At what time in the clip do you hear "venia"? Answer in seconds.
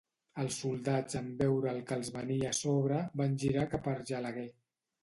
2.17-2.49